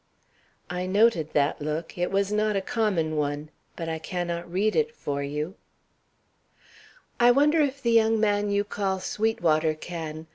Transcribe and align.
"I 0.67 0.87
noted 0.87 1.31
that 1.33 1.61
look. 1.61 1.95
It 1.95 2.09
was 2.09 2.31
not 2.31 2.55
a 2.55 2.61
common 2.61 3.17
one. 3.17 3.51
But 3.75 3.87
I 3.87 3.99
cannot 3.99 4.51
read 4.51 4.75
it 4.75 4.95
for 4.95 5.21
you" 5.21 5.53
"I 7.19 7.29
wonder 7.29 7.61
if 7.61 7.83
the 7.83 7.91
young 7.91 8.19
man 8.19 8.49
you 8.49 8.63
call 8.63 8.99
Sweetwater 8.99 9.75
can. 9.75 10.25